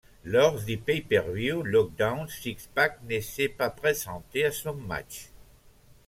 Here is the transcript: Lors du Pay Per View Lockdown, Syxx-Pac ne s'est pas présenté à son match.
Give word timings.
Lors 0.23 0.59
du 0.63 0.79
Pay 0.79 1.01
Per 1.01 1.21
View 1.31 1.61
Lockdown, 1.61 2.27
Syxx-Pac 2.27 2.97
ne 3.07 3.19
s'est 3.19 3.49
pas 3.49 3.69
présenté 3.69 4.43
à 4.43 4.51
son 4.51 4.73
match. 4.73 5.29